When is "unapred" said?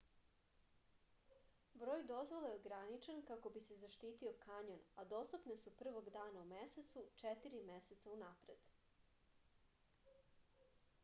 8.17-8.67